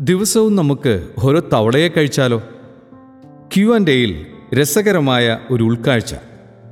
ദിവസവും 0.00 0.56
നമുക്ക് 0.56 1.08
ഓരോ 1.24 1.40
തവളയെ 1.52 1.88
കഴിച്ചാലോ? 1.88 2.42
ക്യു 3.56 3.74
ആൻഡ് 3.74 3.90
എയിൽ 3.90 4.26
രസകരമായ 4.54 5.38
ഒരു 5.50 5.64
ഉൾക്കാഴ്ച 5.64 6.14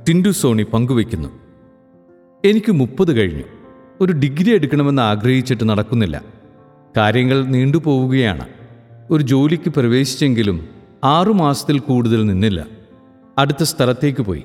ടിൻഡു 0.07 0.29
സോണി 0.29 0.63
പങ്കുവയ്ക്കുന്നു. 0.63 1.29
എനിക്ക് 2.45 2.71
മുപ്പത് 2.71 3.15
കഴിഞ്ഞു. 3.15 3.43
ഒരു 4.01 4.13
ഡിഗ്രി 4.13 4.55
എടുക്കണമെന്ന് 4.55 5.01
ആഗ്രഹിച്ചിട്ട് 5.01 5.69
നടക്കുന്നില്ല. 5.69 6.21
കാര്യങ്ങൾ 6.97 7.45
നീണ്ടുപോവുകയാണ് 7.45 8.47
ഒരു 9.11 9.23
ജോലിക്ക് 9.23 9.69
പ്രവേശിച്ചെങ്കിലും 9.69 10.67
ആറുമാസത്തിൽ 11.03 11.79
കൂടുതൽ 11.79 12.25
നിന്നില്ല. 12.25 12.65
അടുത്ത 13.37 13.63
സ്ഥലത്തേക്ക് 13.63 14.21
പോയി. 14.21 14.43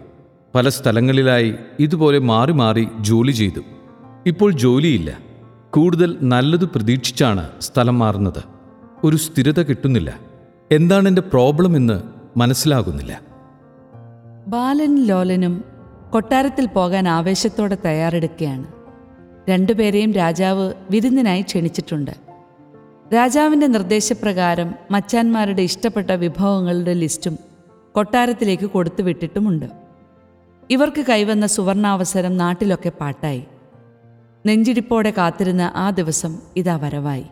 പല 0.55 0.69
സ്ഥലങ്ങളിലായി 0.69 1.55
ഇതുപോലെ 1.81 2.19
മാറി 2.19 2.53
മാറി 2.53 2.89
ജോലി 3.01 3.33
ചെയ്തു. 3.33 3.61
ഇപ്പോൾ 4.27 4.53
ജോലിയില്ല. 4.53 5.19
കൂടുതൽ 5.71 6.17
നല്ലത് 6.23 6.65
പ്രതീക്ഷിച്ചാണ് 6.65 7.49
സ്ഥലം 7.61 7.99
മാറുന്നത്. 7.99 8.60
ഒരു 9.05 9.17
സ്ഥിരത 9.17 9.63
കിട്ടുന്നില്ല. 9.63 10.19
എന്താണ് 10.73 11.09
എന്റെ 11.09 11.23
പ്രോബ്ലം 11.23 11.77
എന്ന് 11.77 12.03
മനസ്സിലാകുന്നില്ല. 12.37 13.21
ബാലൻ 14.47 15.05
ലോലനും 15.05 15.65
കൊട്ടാരത്തിൽ 16.11 16.67
പോകാൻ 16.67 17.09
ആവേശത്തോടെ 17.09 17.77
തയ്യാറെടുക്കുകയാണ്. 17.85 18.67
രണ്ടുപേരെയും 19.51 20.13
രാജാവ് 20.13 20.73
വിരുന്നിനായി 20.91 21.43
ക്ഷണിച്ചിട്ടുണ്ട്. 21.43 22.11
രാജാവിന്റെ 23.15 23.67
നിർദ്ദേശപ്രകാരം 23.67 24.75
മച്ചാന്മാരുടെ 24.91 25.63
ഇഷ്ടപ്പെട്ട 25.63 26.11
വിഭവങ്ങളുടെ 26.11 26.95
ലിസ്റ്റും 26.95 27.39
കൊട്ടാരത്തിലേക്ക് 27.93 28.67
കൊടുത്തു 28.67 29.03
വിട്ടിട്ടുമുണ്ട്. 29.03 29.67
ഇവർക്ക് 30.71 31.05
കൈവന്ന 31.09 31.47
സുവർണാവസരം 31.47 32.37
നാട്ടിലൊക്കെ 32.37 32.93
പാട്ടായി. 33.01 33.45
നെഞ്ചിടിപ്പോടെ 34.47 35.11
കാത്തിരുന്ന 35.11 35.73
ആ 35.75 35.91
ദിവസം 35.91 36.39
ഇതാ 36.57 36.77
വരവായി. 36.77 37.27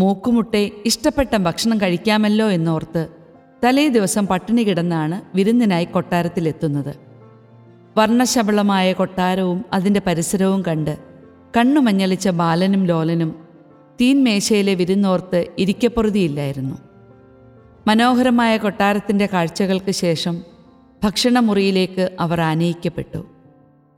മൂക്കുമുട്ടെ 0.00 0.70
ഇഷ്ടപ്പെട്ട 0.86 1.36
ഭക്ഷണം 1.36 1.80
കഴിക്കാമല്ലോ 1.80 2.50
എന്നോർത്ത് 2.50 3.08
തലേ 3.64 3.88
ദിവസം 3.88 4.26
പട്ടിണി 4.26 4.62
കിടന്നാണ് 4.62 5.36
വിരുന്നിനായി 5.36 5.84
കൊട്ടാരത്തിലെത്തുന്നത്. 5.84 6.92
വർണശബളമായ 7.98 8.92
കൊട്ടാരവും 8.92 9.64
അതിന്റെ 9.72 10.00
പരിസരവും 10.06 10.62
കണ്ട് 10.68 10.98
കണ്ണുമഞ്ഞളിച്ച 11.56 12.28
ബാലനും 12.28 12.84
ലോലനും 12.84 13.30
തീൻമേശയിലെ 14.00 14.74
വിരുന്നോർത്ത് 14.74 15.46
ഇരിക്കപ്പൊറുതിയില്ലായിരുന്നു. 15.58 16.76
മനോഹരമായ 17.86 18.56
കൊട്ടാരത്തിന്റെ 18.56 19.26
കാഴ്ചകൾക്ക് 19.32 19.90
ശേഷം 19.90 20.42
ഭക്ഷണമുറിയിലേക്ക് 21.04 22.04
അവർ 22.20 22.40
ആനയിക്കപ്പെട്ടു. 22.40 23.26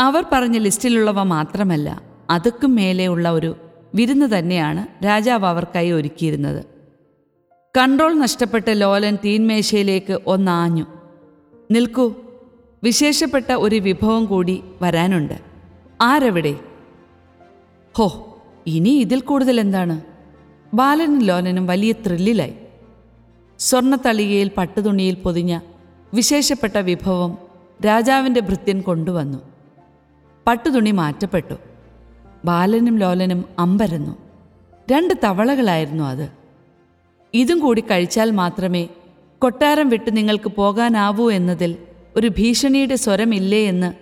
അവർ 0.01 0.25
പറഞ്ഞ 0.33 0.59
ലിസ്റ്റിലുള്ളവ 0.59 1.23
മാത്രമല്ല 1.23 2.03
അതുക്കും 2.31 2.75
മേലെയുള്ള 2.75 3.31
ഒരു 3.31 3.57
വിരുന്ന് 3.95 4.39
തന്നെയാണ് 4.39 5.05
രാജാവ് 5.05 5.47
അവർക്കായി 5.47 5.91
ഒരുക്കിയിരുന്നത്. 5.91 6.65
കൺട്രോൾ 7.77 8.15
നഷ്ടപ്പെട്ട 8.15 8.71
ലോലൻ 8.71 9.19
തീൻമേശയിലേക്ക് 9.25 10.21
ഒന്നാഞ്ഞു. 10.27 10.87
നിൽക്കൂ 11.71 12.15
വിശേഷപ്പെട്ട 12.85 13.53
ഒരു 13.53 13.77
വിഭവം 13.77 14.25
കൂടി 14.25 14.65
വരാനുണ്ട്. 14.83 15.41
ആരെവിടെ? 16.01 16.57
ഹോ 17.97 18.39
ഇനി 18.67 18.91
ഇതിൽ 18.91 19.21
കൂടുതൽ 19.21 19.61
എന്താണ്? 19.61 20.01
ബാലനും 20.75 21.23
ലോലനും 21.23 21.67
വലിയ 21.67 21.93
ത്രില്ലിലായി. 21.93 22.55
സ്വർണത്തളികയിൽ 23.59 24.51
പട്ടുതുണിയിൽ 24.57 25.15
പൊതിഞ്ഞ 25.15 25.61
വിശേഷപ്പെട്ട 26.15 26.79
വിഭവം 26.79 27.39
രാജാവിന്റെ 27.87 28.41
ഭൃത്യൻ 28.41 28.81
കൊണ്ടുവന്നു. 28.81 29.39
പട്ടുതുണി 30.47 30.91
മാറ്റപ്പെട്ടു. 30.91 31.55
ബാലനും 32.45 32.99
ലോലനും 32.99 33.45
അമ്പരന്നു. 33.59 34.17
രണ്ട് 34.93 35.15
തവളകളായിരുന്നു 35.25 36.05
അത്. 36.05 36.33
ഇതും 37.35 37.59
കൂടി 37.59 37.81
കഴിച്ചാൽ 37.81 38.31
മാത്രമേ 38.31 38.89
കൊട്ടാരം 39.39 39.89
വിട്ട് 39.89 40.17
നിങ്ങൾക്ക് 40.17 40.49
പോകാനാവൂ 40.49 41.31
എന്നതിൽ 41.31 41.77
ഒരു 42.17 42.29
ഭീഷണിയുടെ 42.29 42.95
സ്വരമില്ലേ 42.95 43.67
എന്ന് 43.67 43.93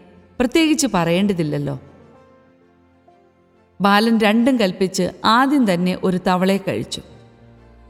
പ്രത്യേകിച്ച് 0.41 0.87
പറയേണ്ടതില്ലല്ലോ. 0.95 1.81
ബാലൻ 3.81 4.19
രണ്ടും 4.19 4.61
കൽപ്പിച്ച് 4.61 5.11
ആദ്യം 5.25 5.75
തന്നെ 5.75 5.99
ഒരു 6.05 6.21
തവളയെ 6.27 6.57
കഴിച്ചു. 6.57 7.03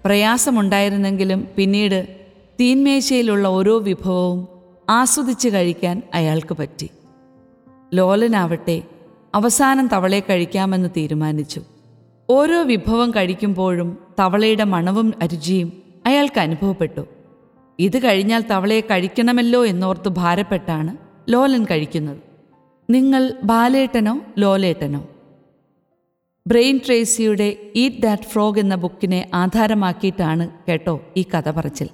പ്രയാസമുണ്ടായിരുന്നെങ്കിലും 0.04 1.48
പിന്നീട് 1.56 2.26
തീന്മേശയിലുള്ള 2.60 3.48
ഓരോ 3.48 3.78
വിഭവവും 3.78 4.48
ആസ്വദിച്ച് 4.90 5.48
കഴിക്കാൻ 5.48 6.02
അയാൾക്ക് 6.14 6.54
പറ്റി. 6.54 6.90
ലോലനാവട്ടെ 7.94 8.82
അവസാനം 9.34 9.88
തവളയെ 9.88 10.20
കഴിക്കാമെന്ന് 10.20 10.88
തീരുമാനിച്ചു. 10.96 11.62
ഓരോ 12.30 12.62
വിഭവം 12.62 13.10
കഴിക്കുമ്പോഴും 13.10 13.98
തവളയുടെ 14.18 14.64
മണവും 14.64 15.14
രുചിയും 15.24 15.82
അയാൾക്ക് 16.06 16.40
അനുഭവപ്പെട്ടു. 16.40 17.06
ഇത് 17.78 18.04
കഴിഞ്ഞാൽ 18.04 18.44
തവളയെ 18.50 18.80
കഴിക്കണമല്ലോ 18.80 19.66
എന്നോർത്ത് 19.66 20.08
ഭാരപ്പെട്ടാണ് 20.08 20.96
ലോലൻ 21.28 21.64
കഴിക്കുന്നത്. 21.64 22.18
നിങ്ങൾ 22.90 23.32
ബാലേട്ടനോ 23.44 24.20
ലോലേട്ടനോ? 24.38 25.08
ബ്രെയിൻ 26.46 26.80
ട്രേസിയുടെ 26.86 27.56
ഈറ്റ് 27.76 28.02
ദാറ്റ് 28.02 28.22
ഫ്രോഗ് 28.22 28.58
എന്ന 28.58 28.74
ബുക്കിനെ 28.74 29.30
ആധാരമാക്കിയിട്ടാണ് 29.34 30.50
കേട്ടോ 30.68 31.02
ഈ 31.16 31.22
കഥ 31.22 31.50
പറച്ചിൽ. 31.50 31.88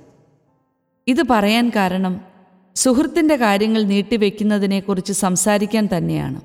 ഇത് 1.09 1.23
പറയാൻ 1.31 1.73
കാരണം 1.77 2.21
സുഹൃത്തിന്റെ 2.75 3.37
കാര്യങ്ങൾ 3.37 3.83
നീട്ടിവെക്കുന്നതിനെക്കുറിച്ച് 3.83 5.13
സംസാരിക്കാൻ 5.13 5.89
തന്നെയാണ്. 5.97 6.41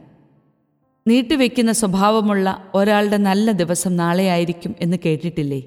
നീട്ടിവെക്കുന്ന 1.07 1.71
സ്വഭാവമുള്ള 1.71 2.71
ഒരാളുടെ 2.75 3.17
നല്ല 3.17 3.51
ദിവസം 3.51 3.97
നാളെയായിരിക്കും 3.97 4.75
എന്ന് 4.81 4.97
കേട്ടിട്ടില്ലേ? 5.05 5.63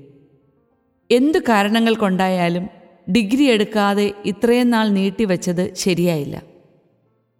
എന്തു 1.11 1.39
കാരണങ്ങൾ 1.39 1.95
കൊണ്ടായാലും 1.95 2.69
ഡിഗ്രി 3.11 3.45
എടുക്കാതെ 3.45 4.12
ഇത്രയും 4.25 4.71
നാൾ 4.71 4.89
നീട്ടിവെച്ചത് 4.89 5.75
ശരിയായില്ല. 5.75 6.43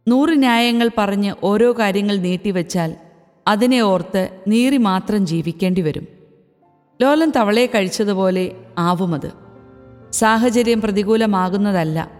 നൂറ് 0.09 0.38
ന്യായങ്ങൾ 0.38 0.91
പറഞ്ഞ് 0.99 1.34
ഓരോ 1.43 1.72
കാര്യങ്ങൾ 1.72 2.16
നീട്ടിവെച്ചാൽ 2.16 2.97
അതിനെ 3.47 3.81
ഓർത്ത് 3.81 4.41
നീറി 4.49 4.76
മാത്രം 4.76 5.26
ജീവിക്കേണ്ടി 5.26 5.81
വരും 5.81 6.06
ലോലൻ 7.03 7.32
തവളയെ 7.37 7.66
കഴിച്ചതുപോലെ 7.66 8.56
ആവുമത് 8.78 9.32
സാഹചര്യം 10.12 10.81
പ്രതികൂലമാകുന്നതല്ല. 10.81 12.11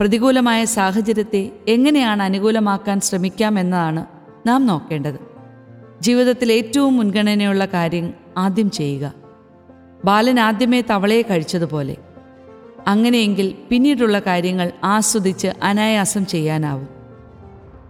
പ്രതികൂലമായ 0.00 0.64
സാഹചര്യത്തെ 0.64 1.52
എങ്ങനെയാണ് 1.68 2.22
അനുകൂലമാക്കാൻ 2.22 3.00
ശ്രമിക്കാമെന്നതാണ് 3.00 4.13
നാം 4.46 4.66
നോക്കേണ്ടത്. 4.66 5.20
ജീവിതത്തിൽ 6.00 6.52
ഏറ്റവും 6.52 6.96
മുൻഗണനയുള്ള 6.96 7.66
കാര്യം 7.66 8.14
ആദ്യം 8.36 8.70
ചെയ്യുക. 8.70 9.12
ബാലൻ 10.04 10.40
ആദ്യമേ 10.40 10.80
തവളയെ 10.80 11.22
കഴിച്ചതുപോലെ. 11.22 11.96
അങ്ങനെയെങ്കിൽ 12.86 13.54
പിന്നീടുള്ള 13.68 14.18
കാര്യങ്ങൾ 14.18 14.72
ആസ്വദിച്ച് 14.84 15.48
അനായാസം 15.62 16.26
ചെയ്യാനാവും. 16.26 16.88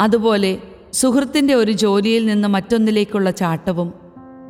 അതുപോലെ 0.00 0.59
സുഹൃത്തിന്റെ 0.92 1.54
ഒരു 1.54 1.72
ജോലിയിൽ 1.72 2.26
നിന്ന് 2.26 2.48
മറ്റൊന്നിലേക്കുള്ള 2.48 3.31
ചാട്ടവും 3.31 3.94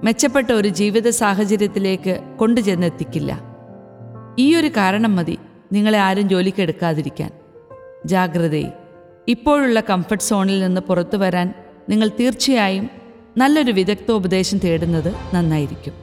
മെച്ചപ്പെട്ട 0.04 0.52
ഒരു 0.52 0.68
ജീവിത 0.68 1.08
സാഹചര്യത്തിലേക്ക് 1.08 2.20
കൊണ്ടുചെന്നെത്തിക്കില്ല 2.36 3.40
ഈ 4.38 4.56
ഒരു 4.56 4.68
കാരണം 4.68 5.16
മതി 5.16 5.38
നിങ്ങളെ 5.72 5.98
ആരും 5.98 6.28
ജോലിക്കെടുക്കാതിരിക്കാൻ. 6.28 7.30
ജാഗ്രതയെ 8.06 8.72
ഇപ്പോഴുള്ള 9.28 9.80
കംഫർട്ട് 9.80 10.24
സോണിൽ 10.24 10.60
നിന്ന് 10.60 10.80
പുറത്തു 10.80 11.16
വരാൻ 11.16 11.54
നിങ്ങൾ 11.88 12.10
തീർച്ചയായും 12.20 12.90
നല്ലൊരു 13.38 13.72
വിദഗ്ധോപദേശം 13.72 14.58
തേടുന്നത് 14.58 15.14
നന്നായിരിക്കും. 15.34 15.94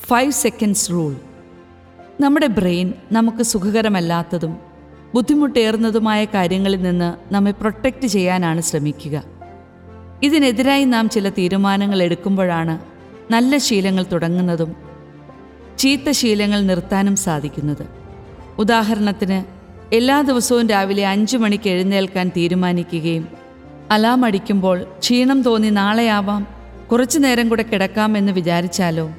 ഫൈവ് 0.00 0.32
സെക്കൻഡ്സ് 0.32 0.90
റൂൾ 0.90 1.16
നമ്മുടെ 2.20 2.46
ബ്രെയിൻ 2.46 2.92
നമുക്ക് 3.12 3.42
സുഖകരമല്ലാത്തതും 3.42 4.56
ബുദ്ധിമുട്ടേറുന്നതുമായ 5.14 6.24
കാര്യങ്ങളിൽ 6.24 6.82
നിന്ന് 6.82 7.34
നമ്മെ 7.34 7.50
പ്രൊട്ടക്റ്റ് 7.50 8.06
ചെയ്യാനാണ് 8.06 8.60
ശ്രമിക്കുക. 8.60 9.24
ഇതിനെതിരായി 10.22 10.84
നാം 10.84 11.08
ചില 11.08 11.28
തീരുമാനങ്ങൾ 11.28 12.02
എടുക്കുമ്പോഴാണ് 12.02 12.78
നല്ല 13.32 13.56
ശീലങ്ങൾ 13.56 14.06
തുടങ്ങുന്നതും 14.12 14.76
ചീത്ത 15.78 16.10
ശീലങ്ങൾ 16.10 16.60
നിർത്താനും 16.60 17.16
സാധിക്കുന്നത്. 17.16 17.86
ഉദാഹരണത്തിന് 18.58 19.44
എല്ലാ 19.94 20.20
ദിവസവും 20.20 20.68
രാവിലെ 20.68 21.06
അഞ്ച് 21.06 21.36
മണിക്ക് 21.36 21.68
എഴുന്നേൽക്കാൻ 21.70 22.28
തീരുമാനിക്കുകയും 22.28 23.39
അലാം 23.90 24.24
അടിക്കുമ്പോൾ 24.24 24.82
ക്ഷീണം 24.98 25.42
തോന്നി 25.42 25.70
നാളെയാവാം 25.70 26.46
കുറച്ചു 26.92 27.18
നേരം 27.18 27.48
കൂടെ 27.48 27.62
കിടക്കാമെന്ന് 27.62 28.32
വിചാരിച്ചാലോ? 28.32 29.10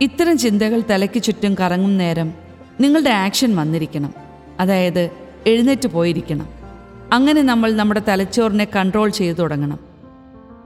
ഇത്തരം 0.00 0.38
ചിന്തകൾ 0.38 0.82
തലയ്ക്ക് 0.90 1.22
ചുറ്റും 1.22 1.56
കറങ്ങും 1.60 1.98
നേരം 1.98 2.34
നിങ്ങളുടെ 2.80 3.10
ആക്ഷൻ 3.10 3.56
വന്നിരിക്കണം. 3.56 4.14
അതായത് 4.60 5.10
എഴുന്നേറ്റ് 5.46 5.86
പോയിരിക്കണം. 5.86 6.48
അങ്ങനെ 7.12 7.42
നമ്മൾ 7.42 7.72
നമ്മുടെ 7.72 8.02
തലച്ചോറിനെ 8.08 8.68
കൺട്രോൾ 8.76 9.08
ചെയ്തു 9.08 9.36
തുടങ്ങണം. 9.36 9.78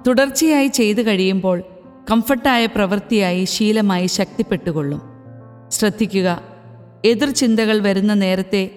തുടർച്ചയായി 0.06 0.66
ചെയ്തു 0.66 1.02
കഴിയുമ്പോൾ 1.02 1.62
കംഫർട്ടായ 2.10 2.66
പ്രവൃത്തിയായി 2.66 3.44
ശീലമായി 3.44 4.06
ശക്തിപ്പെട്ടുകൊള്ളും. 4.06 5.02
ശ്രദ്ധിക്കുക 5.68 6.42
എതിർ 7.04 7.30
ചിന്തകൾ 7.30 7.82
വരുന്ന 7.82 8.14
നേരത്തെ 8.14 8.70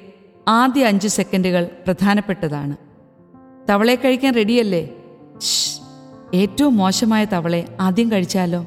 ആദ്യ 0.48 0.86
അഞ്ച് 0.86 1.08
സെക്കൻഡുകൾ 1.08 1.70
പ്രധാനപ്പെട്ടതാണ്. 1.86 2.87
തവളയെ 3.70 3.96
കഴിക്കാൻ 3.96 4.34
റെഡിയല്ലേ 4.34 4.84
ഏറ്റവും 6.34 6.78
മോശമായ 6.78 7.26
തവളെ 7.26 7.62
ആദ്യം 7.80 8.12
കഴിച്ചാലോ? 8.12 8.62